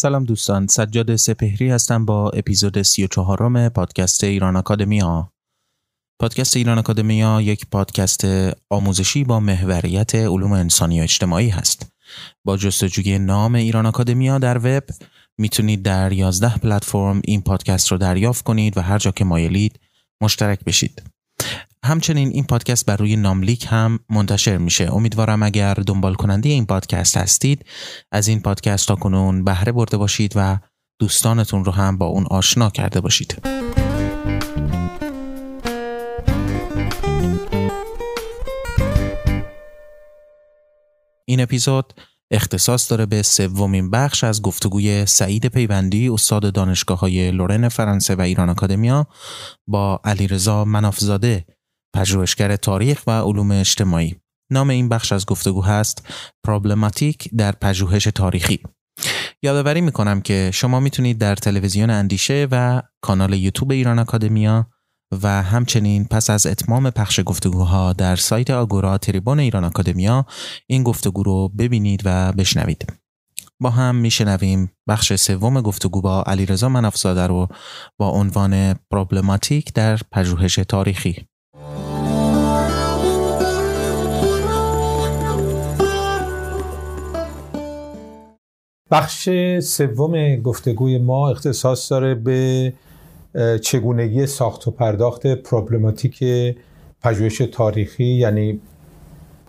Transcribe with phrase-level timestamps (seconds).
[0.00, 5.32] سلام دوستان سجاد سپهری هستم با اپیزود 34 م پادکست ایران اکادمیا
[6.20, 8.26] پادکست ایران اکادمیا یک پادکست
[8.70, 11.92] آموزشی با محوریت علوم انسانی و اجتماعی هست.
[12.44, 14.84] با جستجوی نام ایران اکادمیا در وب
[15.38, 19.80] می‌تونید در 11 پلتفرم این پادکست رو دریافت کنید و هر جا که مایلید
[20.22, 21.02] مشترک بشید.
[21.84, 24.94] همچنین این پادکست بر روی ناملیک هم منتشر میشه.
[24.94, 27.64] امیدوارم اگر دنبال کننده این پادکست هستید
[28.12, 30.58] از این پادکست تا کنون بهره برده باشید و
[31.00, 33.42] دوستانتون رو هم با اون آشنا کرده باشید.
[41.24, 41.92] این اپیزود
[42.30, 48.20] اختصاص داره به سومین بخش از گفتگوی سعید پیوندی استاد دانشگاه های لورن فرانسه و
[48.20, 49.06] ایران اکادمیا
[49.66, 51.44] با علیرضا منافزاده
[51.94, 54.16] پژوهشگر تاریخ و علوم اجتماعی.
[54.50, 56.08] نام این بخش از گفتگو هست
[56.44, 58.62] پرابلماتیک در پژوهش تاریخی.
[59.42, 64.66] یادآوری می‌کنم که شما می‌تونید در تلویزیون اندیشه و کانال یوتیوب ایران اکادمیا
[65.22, 70.26] و همچنین پس از اتمام پخش گفتگوها در سایت آگورا تریبون ایران اکادمیا
[70.66, 72.92] این گفتگو رو ببینید و بشنوید.
[73.60, 77.48] با هم میشنویم بخش سوم گفتگو با علیرضا منافزاده رو
[77.98, 81.26] با عنوان پروبلماتیک در پژوهش تاریخی.
[88.90, 89.28] بخش
[89.60, 92.72] سوم گفتگوی ما اختصاص داره به
[93.62, 96.24] چگونگی ساخت و پرداخت پروبلماتیک
[97.02, 98.04] پژوهش تاریخی.
[98.04, 98.60] یعنی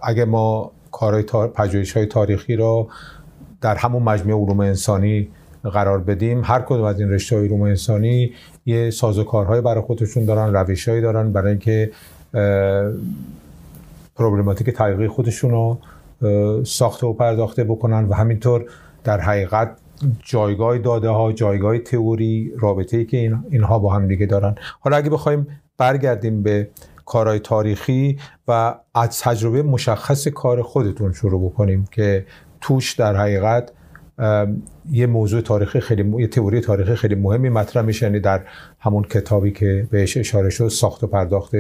[0.02, 2.88] اگه ما کارهای پژوهش های تاریخی را
[3.62, 5.30] در همون مجموعه علوم انسانی
[5.64, 8.32] قرار بدیم هر کدوم از این رشته های علوم انسانی
[8.66, 11.92] یه سازوکارهای برای خودشون دارن روشهایی دارن برای اینکه
[14.16, 15.78] پروبلماتیک تحقیقی خودشون رو
[16.64, 18.06] ساخته و پرداخته بکنن.
[18.06, 18.66] و همینطور
[19.04, 19.78] در حقیقت
[20.24, 23.18] جایگاه داده ها جایگاه تئوری رابطه ای که
[23.50, 24.56] اینها با هم دیگه دارن.
[24.80, 25.48] حالا اگه بخوایم
[25.78, 26.70] برگردیم به
[27.06, 28.18] کارهای تاریخی
[28.48, 32.26] و از تجربه مشخص کار خودتون شروع بکنیم که
[32.62, 33.72] توش در حقیقت
[34.92, 38.06] یه موضوع تاریخی خیلی یه تئوری تاریخی خیلی مهمی مطرح میشه.
[38.06, 38.44] یعنی در
[38.80, 41.56] همون کتابی که بهش اشاره شد ساخت و پرداخت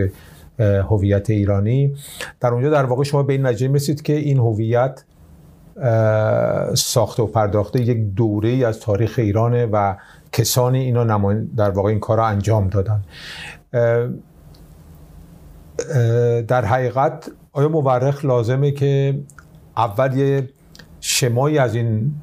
[0.59, 1.93] هویت ایرانی.
[2.39, 5.03] در اونجا در واقع شما به این نتیجه می‌رسید که این هویت
[6.75, 9.95] ساخته و پرداخته یک دوره از تاریخ ایرانه و
[10.31, 13.03] کسانی اینا در واقع این کار را انجام دادن.
[16.47, 19.19] در حقیقت آیا مورخ لازمه که
[19.77, 20.49] اول یه
[21.01, 22.15] شمایی از این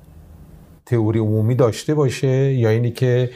[0.86, 3.30] تئوری عمومی داشته باشه یا اینی که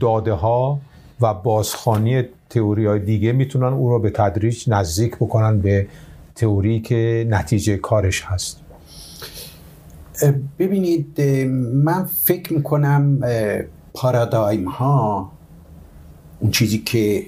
[0.00, 0.80] داده ها
[1.20, 5.86] و بازخانی تئوری های دیگه می‌تونن او رو به تدریج نزدیک بکنن به
[6.34, 8.69] تئوری که نتیجه کارش هست؟
[10.58, 11.20] ببینید
[11.74, 13.18] من فکر می‌کنم
[13.94, 15.32] پارادایم ها
[16.40, 17.26] اون چیزی که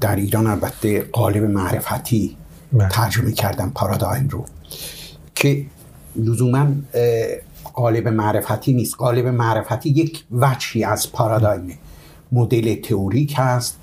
[0.00, 2.36] در ایران البته قالب معرفتی
[2.72, 2.88] بله.
[2.88, 4.44] ترجمه کردم پارادایم رو
[5.34, 5.66] که
[6.16, 6.66] لزوما
[7.74, 11.78] قالب معرفتی نیست قالب معرفتی یک وجهی از پارادایم
[12.32, 13.78] مدل تئوریک هست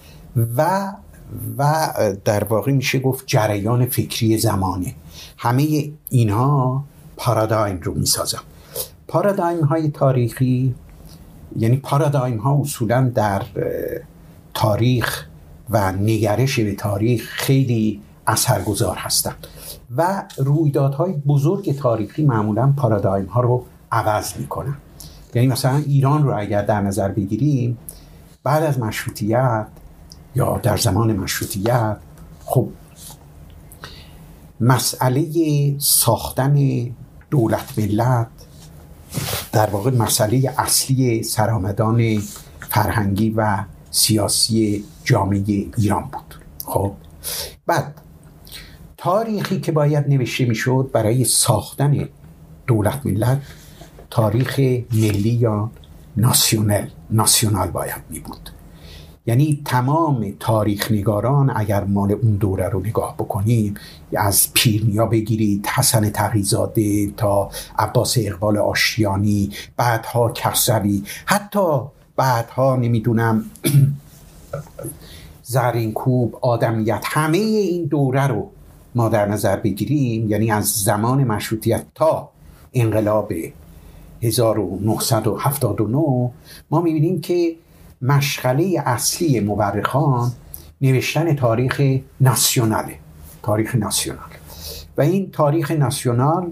[0.58, 0.92] و
[1.58, 1.90] و
[2.26, 4.94] در واقع میشه گفت جریان فکری زمانه.
[5.38, 6.84] همه اینها
[7.18, 8.40] پارادایم رو می‌سازن.
[9.08, 10.76] پارادایم های تاریخی
[11.58, 13.42] یعنی پارادایم ها اصولا در
[14.54, 15.26] تاریخ
[15.70, 19.48] و نگرش به تاریخ خیلی اثرگذار هستند.
[19.98, 24.76] و رویدادهای بزرگ تاریخی معمولا پارادایم ها رو عوض می‌کنن.
[25.34, 27.78] یعنی مثلا ایران رو اگر در نظر بگیریم
[28.44, 29.66] بعد از مشروطیت
[30.36, 31.98] یا در زمان مشروطیت.
[32.46, 32.70] خب
[34.62, 36.56] مسئله ساختن
[37.32, 38.28] دولت ملت
[39.52, 42.22] در واقع مسئله اصلی سرآمدان
[42.70, 45.44] فرهنگی و سیاسی جامعه
[45.78, 46.36] ایران بود.
[46.66, 46.94] خب
[47.66, 48.02] بعد
[48.98, 52.10] تاریخی که باید نوشته می‌شد برای ساختن
[52.68, 53.42] دولت ملت
[54.10, 54.60] تاریخ
[54.94, 55.72] ملی یا
[56.18, 58.50] ناسیونل ناسیونال باید می بود
[59.26, 63.74] یعنی تمام تاریخ نگاران اگر مال اون دوره رو نگاه بکنیم
[64.18, 67.50] از پیرنیا بگیرید حسن تقیزاده تا
[67.80, 71.80] عباس اقبال آشیانی بعدها کسروی حتی
[72.16, 73.46] بعدها نمی‌دونم
[75.44, 78.50] زرین کوب آدمیت همه این دوره رو
[78.96, 80.30] ما در نظر بگیریم.
[80.30, 82.30] یعنی از زمان مشروطیت تا
[82.74, 83.34] انقلاب
[84.22, 86.32] 1979
[86.72, 87.56] ما می‌بینیم که
[88.02, 90.32] مشغله اصلی مورخان
[90.82, 91.82] نوشتن تاریخ
[92.22, 92.96] ناسیوناله
[93.44, 94.30] تاریخ ناسیونال.
[94.98, 96.52] و این تاریخ ناسیونال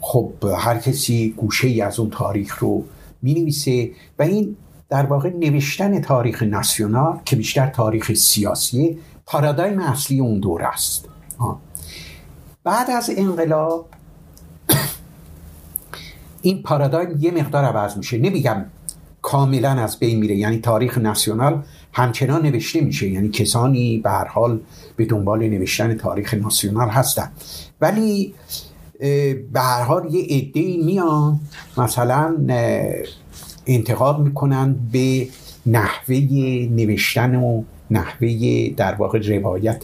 [0.00, 2.84] خب هر کسی گوشه ای از اون تاریخ رو
[3.22, 4.56] می نویسه و این
[4.88, 11.08] در واقع نوشتن تاریخ ناسیونال که بیشتر تاریخ سیاسی پارادایم اصلی اون دور است.
[12.64, 13.86] بعد از انقلاب
[16.42, 18.18] این پارادایم یه مقدار عوض میشه.
[18.18, 18.64] نمیگم
[19.24, 20.36] کاملا از بین میره.
[20.36, 21.62] یعنی تاریخ ناسیونال
[21.92, 23.08] همچنان نوشته میشه.
[23.08, 24.60] یعنی کسانی به هر حال
[24.96, 27.32] به دنبال نوشتن تاریخ ناسیونال هستن.
[27.80, 28.34] ولی
[29.52, 31.40] به هر حال یه عده میان
[31.78, 32.36] مثلا
[33.66, 35.28] انتقاد می‌کنن به
[35.66, 36.16] نحوه
[36.70, 39.82] نوشتن و نحوه در واقع روایت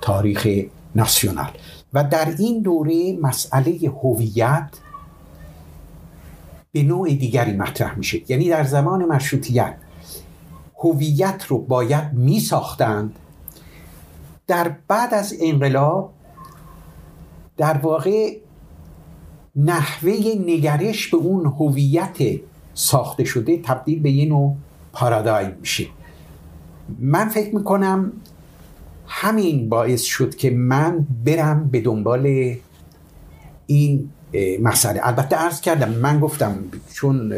[0.00, 0.48] تاریخ
[0.94, 1.50] ناسیونال
[1.94, 4.68] و در این دوره مسئله هویت
[6.76, 8.20] به نوع دیگری مطرح میشه.
[8.28, 9.74] یعنی در زمان مشروطیت
[10.78, 13.18] هویت رو باید می ساختند
[14.46, 16.12] در بعد از انقلاب
[17.56, 18.36] در واقع
[19.56, 20.12] نحوه
[20.46, 22.40] نگرش به اون هویت
[22.74, 24.56] ساخته شده تبدیل به یه نوع
[24.92, 25.86] پارادایم میشه.
[26.98, 28.12] من فکر می‌کنم
[29.06, 32.54] همین باعث شد که من برم به دنبال
[33.66, 34.10] این
[34.62, 36.56] مسئله البته عرض کردم من گفتم
[36.94, 37.32] چون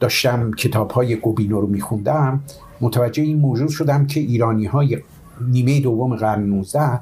[0.00, 2.40] داشتم کتاب های گوبینو رو میخوندم
[2.80, 4.98] متوجه این موضوع شدم که ایرانی های
[5.40, 7.00] نیمه دوم قرن 19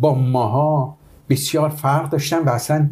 [0.00, 0.96] با ماها
[1.28, 2.88] بسیار فرق داشتن و اصلا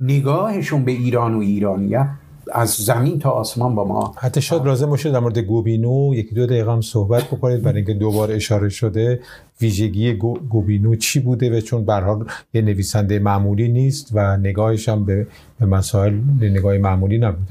[0.00, 2.08] نگاهشون به ایران و ایرانیت
[2.52, 4.14] از زمین تا آسمان با ما.
[4.16, 7.94] حتی شاید لازم باشه در مورد گوبینو یکی دو دقیقه هم صحبت بکنید برای اینکه
[7.94, 9.20] دوبار اشاره شده
[9.60, 10.12] ویژگی
[10.50, 12.02] گوبینو چی بوده و چون به
[12.54, 15.26] یه نویسنده معمولی نیست و نگاهش هم به
[15.60, 17.46] مسائل نگاه معمولی نبوده.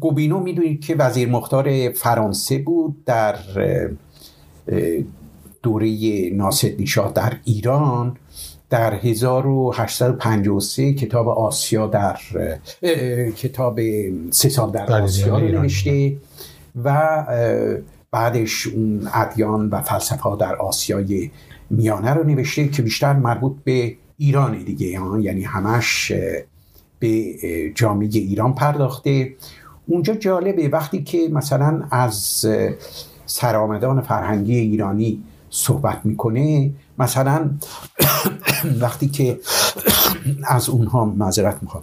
[0.00, 3.34] گوبینو می‌دونید که وزیر مختار فرانسه بود در
[5.62, 5.90] دوره
[6.32, 8.16] ناصر نیشا در ایران.
[8.70, 12.18] در 1853 کتاب آسیا در
[13.36, 13.80] کتاب
[14.30, 16.16] سه سال در آسیا رو نوشته
[16.84, 17.26] و
[18.10, 21.30] بعدش اون ادیان و فلسفه در آسیای
[21.70, 24.86] میانه رو نوشته که بیشتر مربوط به ایران دیگه
[25.20, 26.12] یعنی همش
[26.98, 27.34] به
[27.74, 29.34] جامعه ایران پرداخته.
[29.86, 32.46] اونجا جالبه وقتی که مثلا از
[33.26, 35.22] سرآمدان فرهنگی ایرانی
[35.56, 37.50] صحبت می‌کنه مثلا
[38.82, 39.38] وقتی که
[40.44, 41.82] از اونها معذرت می‌خوام.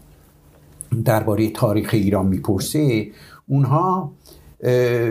[1.05, 3.07] درباره تاریخ ایران می‌پرسه
[3.47, 4.11] اونها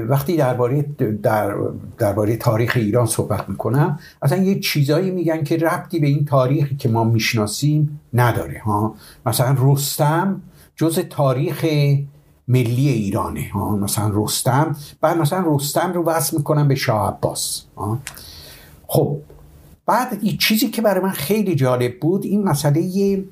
[0.09, 0.83] وقتی درباره
[1.23, 1.55] در
[1.99, 6.89] درباره تاریخ ایران صحبت می‌کنم اصلا یه چیزایی میگن که ربطی به این تاریخی که
[6.89, 8.95] ما می‌شناسیم نداره ها.
[9.27, 10.41] مثلا رستم
[10.77, 11.65] جز تاریخ
[12.49, 13.77] ملی ایرانه ها.
[13.77, 17.65] مثلا رستم بعد مثلا رستم رو وصل می‌کنم به شاه عباس
[18.93, 19.17] خب
[19.87, 23.25] بعد یه چیزی که برای من خیلی جالب بود این مسئله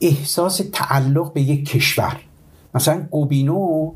[0.00, 2.20] احساس تعلق به یک کشور.
[2.74, 3.92] مثلا گوبینو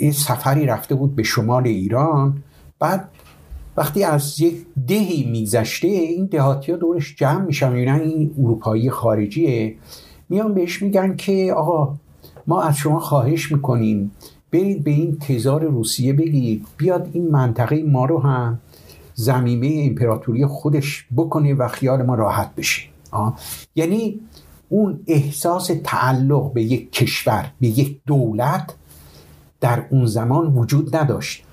[0.00, 2.42] یه سفری رفته بود به شمال ایران
[2.78, 3.08] بعد
[3.76, 9.74] وقتی از یک دهی میگذشته این دهاتی ها دورش جمع میشن این اروپایی خارجیه.
[10.28, 11.94] میان بهش میگن که آقا
[12.46, 14.10] ما از شما خواهش می‌کنیم
[14.52, 18.58] برید به این تزار روسیه بگید بیاد این منطقه ما رو هم
[19.18, 22.82] زمینه امپراتوری خودش بکنه و خیال ما راحت بشه.
[23.76, 24.20] یعنی
[24.68, 28.74] اون احساس تعلق به یک کشور به یک دولت
[29.60, 31.44] در اون زمان وجود نداشت.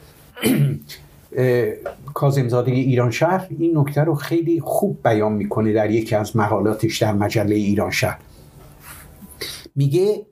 [2.14, 7.14] کازمزاده ایران شهر این نکته رو خیلی خوب بیان می‌کنه در یکی از مقالاتش در
[7.14, 8.20] مجله ایران شهر.
[9.76, 10.26] میگه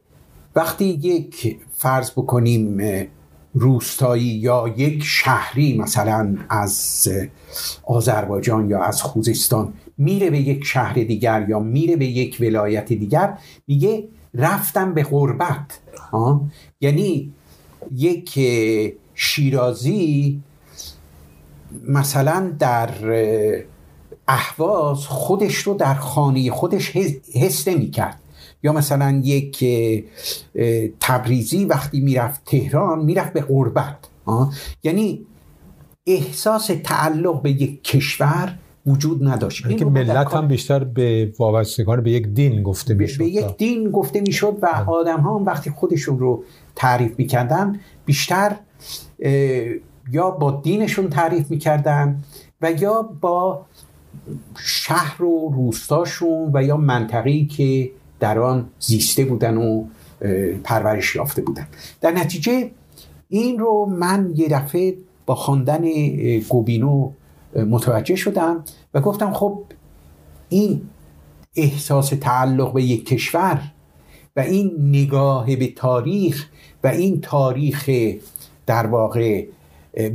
[0.56, 2.78] وقتی یک فرض بکنیم
[3.54, 7.08] روستایی یا یک شهری مثلا از
[7.84, 13.38] آذربایجان یا از خوزستان میره به یک شهر دیگر یا میره به یک ولایت دیگر
[13.68, 15.80] میگه رفتم به غربت.
[16.82, 17.34] یعنی
[17.96, 18.40] یک
[19.16, 20.42] شیرازی
[21.88, 22.90] مثلا در
[24.28, 26.92] احواز خودش رو در خانه خودش
[27.34, 28.20] حس نمی کرد
[28.64, 29.66] یا مثلا یک
[31.00, 33.98] تبریزی وقتی می‌رفت تهران می‌رفت به قربت
[34.84, 35.26] یعنی
[36.08, 39.66] احساس تعلق به یک کشور وجود نداشت.
[39.66, 43.18] این ملت هم بیشتر به وابستگان به یک دین گفته می‌شد.
[43.18, 46.44] به یک دین گفته می‌شد و آدم ها هم وقتی خودشون رو
[46.76, 48.56] تعریف می‌کردن بیشتر
[50.12, 52.24] یا با دینشون تعریف می‌کردن
[52.62, 53.66] و یا با
[54.60, 57.92] شهر و روستاشون و یا منطقه‌ای که
[58.24, 59.84] در آن زیسته بودن و
[60.64, 61.68] پرورش یافته بودن.
[62.02, 62.72] در نتیجه
[63.30, 65.82] این رو من یه دفعه با خواندن
[66.40, 67.12] گوبینو
[67.56, 68.64] متوجه شدم
[68.94, 69.64] و گفتم خب
[70.50, 70.82] این
[71.56, 73.62] احساس تعلق به یک کشور
[74.36, 76.48] و این نگاه به تاریخ
[76.84, 77.90] و این تاریخ
[78.66, 79.46] در واقع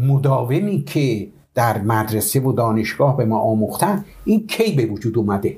[0.00, 5.56] مداومی که در مدرسه و دانشگاه به ما آموختن این کی به وجود اومده؟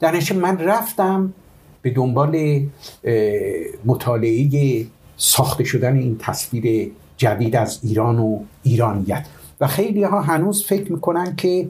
[0.00, 1.32] در من رفتم
[1.82, 2.60] به دنبال
[3.84, 9.26] مطالعه ساخته شدن این تصویر جدید از ایران و ایرانیت.
[9.60, 11.68] و خیلی ها هنوز فکر می‌کنن که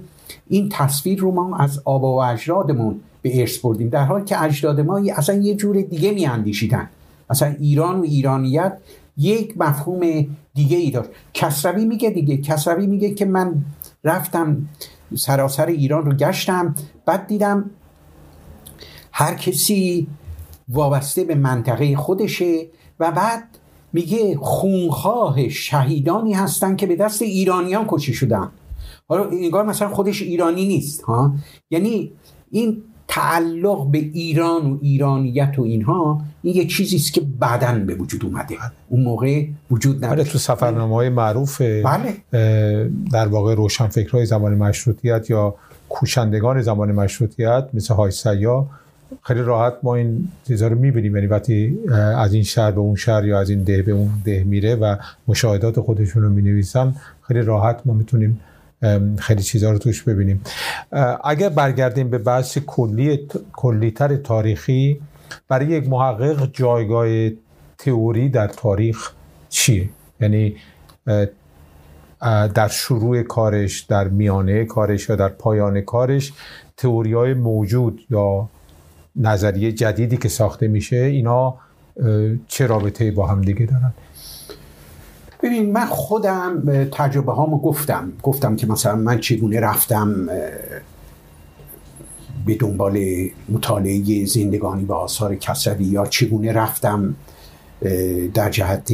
[0.49, 4.81] این تصویر رو ما از آبا و اجدادمون به ارث بردیم در حالی که اجداد
[4.81, 6.89] ما اصلا یه جور دیگه میاندیشیدن.
[7.31, 8.79] اصلا ایران و ایرانیت
[9.17, 11.09] یک مفهوم دیگه ای داشت.
[11.35, 13.65] کسروی میگه دیگه کسروی میگه که من
[14.05, 14.69] رفتم
[15.15, 16.75] سراسر ایران رو گشتم
[17.07, 17.71] بعد دیدم
[19.19, 20.07] هر کسی
[20.69, 22.67] وابسته به منطقه خودشه
[23.01, 23.45] و بعد
[23.93, 28.49] میگه خونخواه شهیدانی هستن که به دست ایرانیان کشی شدن.
[29.09, 31.33] حالا انگار مثلا خودش ایرانی نیست ها؟
[31.71, 32.13] یعنی
[32.51, 37.95] این تعلق به ایران و ایرانیت و اینها این یه چیزی است که بعدا به
[37.95, 38.55] وجود اومده.
[38.89, 42.17] اون موقع وجود نداره بله تو سفرنامه های معروف بله.
[43.13, 45.55] در واقع روشنفکرهای زمان مشروطیت یا
[45.89, 48.67] کوشندگان زمان مشروطیت مثل های سیا
[49.23, 51.17] خیلی راحت ما این چیزا رو می‌بینیم.
[51.17, 51.79] یعنی وقتی
[52.17, 54.97] از این شهر به اون شهر یا از این ده به اون ده میره و
[55.29, 58.41] مشاهدات خودشون رو می‌نویسن خیلی راحت ما می‌تونیم
[59.19, 60.41] خیلی چیزها رو توش ببینیم.
[61.25, 65.01] اگر برگردیم به بحث کلی کلیتر تاریخی
[65.49, 67.31] برای یک محقق جایگاه
[67.79, 69.11] تئوری در تاریخ
[69.49, 69.89] چیه؟
[70.21, 70.57] یعنی
[72.55, 76.33] در شروع کارش در میانه کارش یا در پایان کارش
[76.77, 78.49] تئوری های موجود یا
[79.19, 81.55] نظریه جدیدی که ساخته میشه اینا
[82.49, 83.93] چه رابطه با هم دیگه دارن؟
[85.43, 88.13] ببین من خودم تجربه هامو گفتم.
[88.23, 90.27] گفتم که مثلا من چگونه رفتم
[92.47, 93.05] به دنبال
[93.49, 97.15] مطالعه زندگانی و آثار کسروی یا چگونه رفتم
[98.35, 98.93] در جهت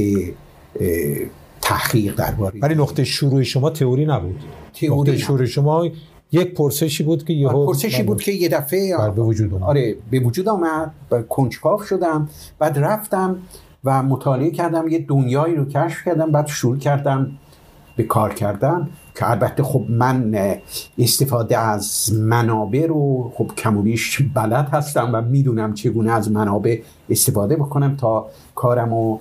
[1.61, 4.41] تحقیق درباره ولی نقطه شروع شما تئوری نبود.
[4.75, 5.89] تئوری نقطه شروع شما
[6.33, 10.21] یک پرسشی بود که یهو پرسشی بود که یه دفعه به وجود آمد آره به
[10.21, 10.93] وجود آمد
[11.29, 12.29] کنجکاو شدم.
[12.59, 13.39] بعد رفتم
[13.85, 17.31] و مطالعه کردم یه دنیایی رو کشف کردم بعد شروع کردم
[17.97, 20.35] به کار کردن که البته خب من
[20.99, 26.81] استفاده از منابع رو خب کم و بیش بلد هستم و می‌دونم چگونه از منابع
[27.11, 29.21] استفاده بکنم تا کارم رو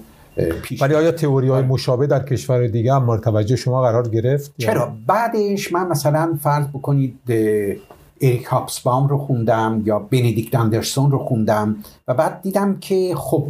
[0.63, 4.94] پیش ولی آیا تئوری های مشابه در کشور دیگه هم توجه شما قرار گرفت چرا؟
[5.08, 7.20] بعدش من مثلا فرض بکنید
[8.22, 11.75] اریک هاپسبام رو خوندم یا بندیکت اندرسون رو خوندم
[12.08, 13.48] و بعد دیدم که خب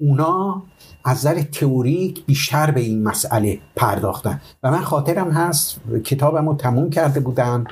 [0.00, 0.62] اونا
[1.04, 4.40] از نظر تئوریک بیشتر به این مسئله پرداختن.
[4.62, 7.64] و من خاطرم هست کتابم رو تموم کرده بودم.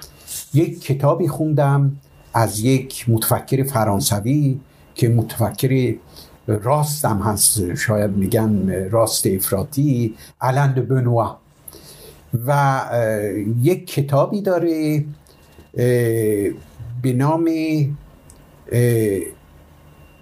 [0.55, 1.97] یک کتابی خوندم
[2.35, 4.61] از یک متفکر فرانسوی
[4.95, 5.95] که متفکر
[6.47, 7.75] راستم هست.
[7.75, 11.39] شاید میگن راست افراطی الند بنوا
[12.47, 12.81] و
[13.61, 15.05] یک کتابی داره
[17.03, 17.51] به نام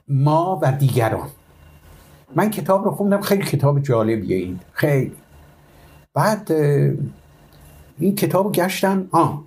[0.09, 1.29] ما و دیگران.
[2.37, 4.61] من کتاب رو خوندم خیلی کتاب جالبیه این.
[4.73, 5.13] خیلی.
[6.15, 6.53] بعد
[7.99, 9.09] این کتاب رو گشتم.
[9.11, 9.45] آه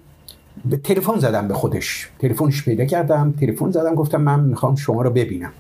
[0.65, 2.09] به تلفن زدم به خودش.
[2.19, 3.33] تلفنش پیدا کردم.
[3.39, 5.51] تلفن زدم گفتم من می‌خوام شما رو ببینم.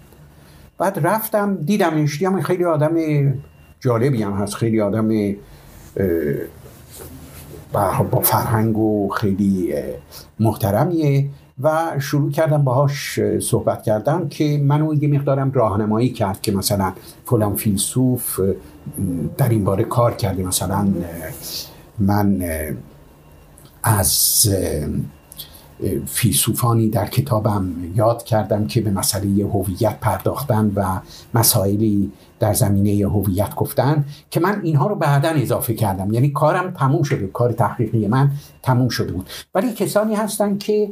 [0.81, 2.93] بعد رفتم دیدم دیدم خیلی آدم
[3.79, 5.35] جالبی هم هست خیلی آدم
[8.11, 9.73] با فرهنگ و خیلی
[10.39, 11.29] محترمیه
[11.63, 16.93] و شروع کردم باهاش صحبت کردم که منو یه مقدارم راهنمایی کرد که مثلا
[17.25, 18.39] فلان فیلسوف
[19.37, 20.87] در این باره کار کرده مثلا
[21.99, 22.43] من
[23.83, 24.49] از
[26.05, 30.99] فیلسوفانی در کتابم یاد کردم که به مسئله هویت پرداختن و
[31.33, 36.13] مسائلی در زمینه هویت گفتن که من اینها رو بعدا اضافه کردم.
[36.13, 38.31] یعنی کارم تموم شده کار تحقیقی من
[38.63, 39.29] تموم شده بود.
[39.55, 40.89] ولی کسانی هستن که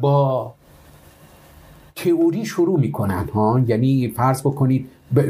[0.00, 0.54] با
[1.96, 5.20] تئوری شروع می‌کنن ها؟ یعنی فرض بکنید ب...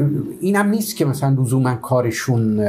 [0.41, 2.67] اینم نیست که مثلا لزوما کارشون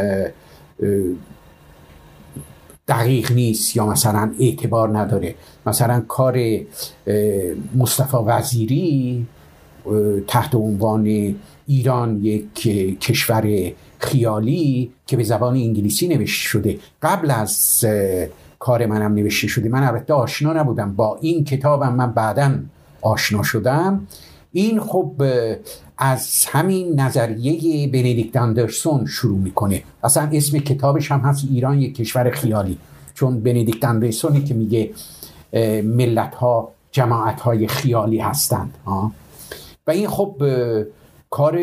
[2.88, 5.34] دقیق نیست یا مثلا اعتبار نداره.
[5.66, 6.40] مثلا کار
[7.76, 9.26] مصطفی وزیری
[10.26, 11.34] تحت عنوان
[11.66, 12.54] ایران یک
[13.00, 16.78] کشور خیالی که به زبان انگلیسی نوشته شده.
[17.02, 17.84] قبل از
[18.58, 19.68] کار منم نوشته شده.
[19.68, 20.92] من البته آشنا نبودم.
[20.96, 22.54] با این کتابم من بعدا
[23.02, 24.06] آشنا شدم.
[24.56, 25.22] این خب
[25.98, 29.82] از همین نظریه بندیکت اندرسون شروع می‌کنه.
[30.04, 32.78] اصلا اسم کتابش هم هست ایران یک کشور خیالی.
[33.14, 34.90] چون بندیکت اندرسونی که میگه
[35.82, 38.74] ملت ها جماعت های خیالی هستند.
[39.86, 40.42] و این خب
[41.30, 41.58] کار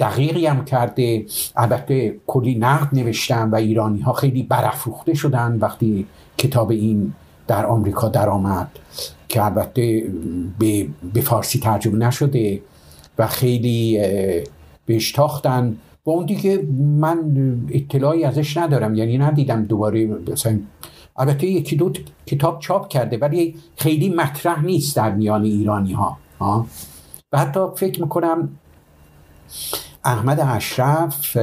[0.00, 1.26] دقیقی هم کرده.
[1.56, 6.06] البته کلی نقد نوشتن و ایرانی ها خیلی برافروخته شدن وقتی
[6.38, 7.12] کتاب این
[7.46, 8.70] در آمریکا درآمد
[9.28, 10.12] که البته
[10.58, 12.60] به, به فارسی ترجمه نشده
[13.18, 14.00] و خیلی
[14.86, 15.76] بهش تاختن.
[16.06, 17.18] و اون دیگه من
[17.70, 20.60] اطلاعی ازش ندارم یعنی ندیدم دوباره مثلا.
[21.16, 21.92] البته یکی دو
[22.26, 26.18] کتاب چاپ کرده ولی خیلی مطرح نیست در میان ایرانی ها؟
[27.32, 28.48] و حتی فکر می‌کنم
[30.04, 31.36] احمد اشرف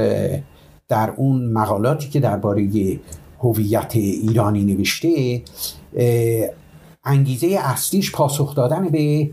[0.88, 3.00] در اون مقالاتی که درباره
[3.42, 5.42] هویت ایرانی نوشته
[7.04, 9.30] انگیزه اصلیش پاسخ دادن به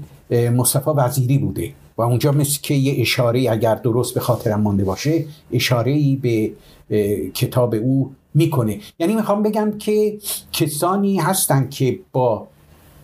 [0.50, 1.74] مصطفی وزیری بوده.
[1.98, 6.52] و اونجا مثل که یه اشاره اگر درست به خاطرم مانده باشه اشاره ای به
[7.34, 8.80] کتاب او می‌کنه.
[9.00, 10.18] یعنی می‌خوام بگم که
[10.54, 12.48] کسانی هستند که با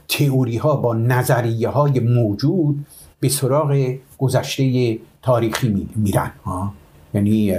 [0.07, 2.85] تئوری ها با نظریه های موجود
[3.19, 6.31] به سراغ گذشته تاریخی میرن.
[6.45, 6.73] ها؟
[7.13, 7.53] یعنی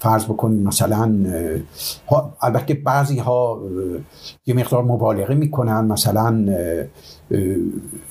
[0.00, 1.14] فرض بکنید مثلا
[2.40, 3.62] البته بعضی ها
[4.46, 5.84] یه مقدار مبالغه می‌کنن.
[5.84, 6.46] مثلا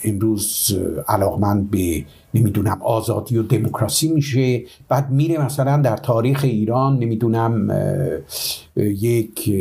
[0.03, 0.71] امروز
[1.07, 4.63] علاقمند به نمی‌دونم آزادی و دموکراسی میشه.
[4.89, 7.71] بعد میره مثلا در تاریخ ایران نمی‌دونم
[8.75, 9.51] یک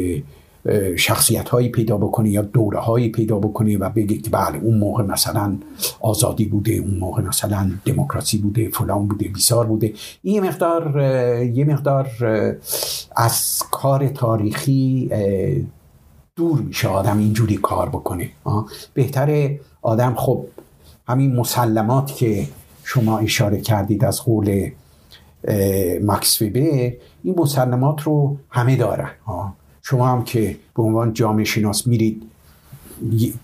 [0.96, 5.02] شخصیت هایی پیدا بکنه یا دوره هایی پیدا بکنه و بگه که بله اون موقع
[5.02, 5.56] مثلا
[6.00, 9.92] آزادی بوده اون موقع مثلا دموکراسی بوده فلان بوده بیسار بوده.
[10.22, 11.00] این مقدار
[11.42, 12.10] یه مقدار
[13.16, 15.10] از کار تاریخی
[16.36, 18.30] دور میشه آدم اینجوری کار بکنه.
[18.94, 20.44] بهتره آدم خب
[21.08, 22.46] همین مسلمات که
[22.84, 24.70] شما اشاره کردید از قول
[26.40, 29.10] ویبر این مسلمات رو همه دارن
[29.90, 32.22] شما هم که به عنوان جامعه شناس میرید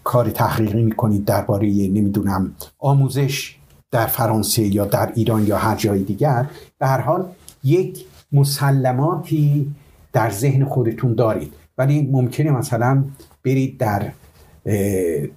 [0.04, 3.57] کار تحقیقی می‌کنید درباره نمی‌دونم آموزش
[3.90, 6.46] در فرانسه یا در ایران یا هر جای دیگر
[6.78, 7.26] به هر حال
[7.64, 9.74] یک مسلماتی
[10.12, 11.52] در ذهن خودتون دارید.
[11.78, 13.04] ولی ممکنه مثلا
[13.44, 14.12] برید در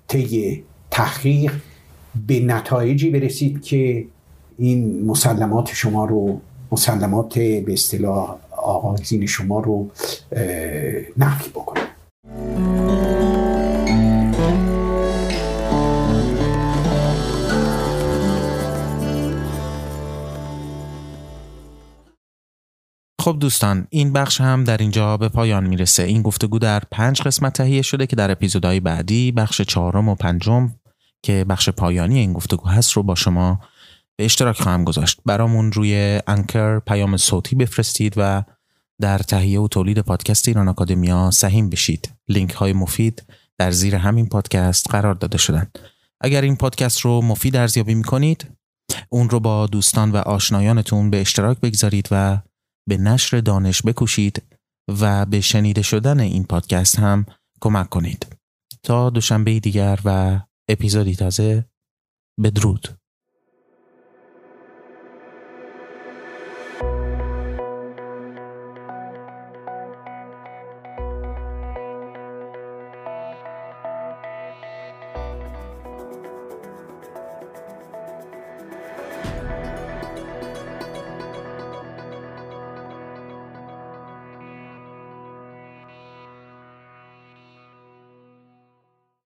[0.07, 1.53] طی تحقیق
[2.27, 4.05] به نتایجی برسید که
[4.57, 6.41] این مسلمات شما رو
[6.71, 8.35] مسلمات به اصطلاح
[8.67, 9.91] آغازین شما رو
[11.17, 11.81] نقل بکنه
[23.21, 26.03] خب دوستان این بخش هم در اینجا به پایان می‌رسه.
[26.03, 30.69] این گفتگو در پنج قسمت تهیه شده که در اپیزودهای بعدی بخش چهارم و پنجم
[31.23, 33.59] که بخش پایانی این گفتگو هست رو با شما
[34.15, 35.19] به اشتراک خواهم گذاشت.
[35.25, 38.43] برامون روی انکر پیام صوتی بفرستید و
[39.01, 42.13] در تهیه و تولید پادکست ایران آکادمیا سهیم بشید.
[42.27, 43.23] لینک های مفید
[43.57, 45.71] در زیر همین پادکست قرار داده شدن.
[46.21, 48.47] اگر این پادکست رو مفید ارزیابی می کنید
[49.09, 52.41] اون رو با دوستان و آشنایانتون به اشتراک بگذارید و
[52.89, 54.43] به نشر دانش بکوشید
[55.01, 57.25] و به شنیده شدن این پادکست هم
[57.61, 58.27] کمک کنید.
[58.83, 61.65] تا دوشنبه دیگر و اپیزودی تازه
[62.43, 62.97] بدرود.